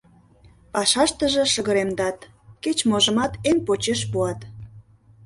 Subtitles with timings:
[0.73, 2.17] Пашаштыже шыгыремдат,
[2.63, 4.39] кеч-можымат эн почеш пуат.